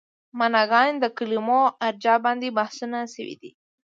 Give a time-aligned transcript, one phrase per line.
[0.39, 3.51] معناګانو ته د کلمو ارجاع باندې بحثونه شوي دي.